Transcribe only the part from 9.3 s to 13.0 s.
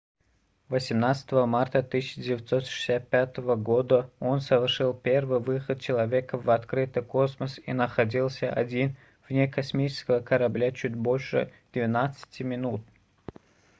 космического корабля чуть больше 12-ти минут